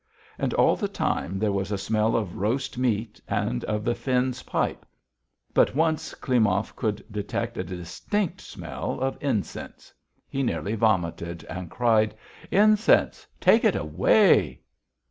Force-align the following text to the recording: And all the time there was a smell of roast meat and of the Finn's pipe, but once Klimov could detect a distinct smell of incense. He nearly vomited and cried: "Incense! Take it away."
And 0.39 0.51
all 0.55 0.75
the 0.75 0.87
time 0.87 1.37
there 1.37 1.51
was 1.51 1.71
a 1.71 1.77
smell 1.77 2.15
of 2.15 2.35
roast 2.37 2.75
meat 2.75 3.21
and 3.27 3.63
of 3.65 3.83
the 3.83 3.93
Finn's 3.93 4.41
pipe, 4.41 4.83
but 5.53 5.75
once 5.75 6.15
Klimov 6.15 6.75
could 6.75 7.05
detect 7.11 7.55
a 7.59 7.63
distinct 7.63 8.41
smell 8.41 8.99
of 8.99 9.15
incense. 9.21 9.93
He 10.27 10.41
nearly 10.41 10.73
vomited 10.73 11.43
and 11.43 11.69
cried: 11.69 12.15
"Incense! 12.49 13.27
Take 13.39 13.63
it 13.63 13.75
away." 13.75 14.61